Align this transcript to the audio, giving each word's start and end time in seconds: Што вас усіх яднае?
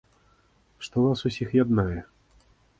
Што 0.87 0.97
вас 1.05 1.19
усіх 1.31 1.55
яднае? 1.63 1.99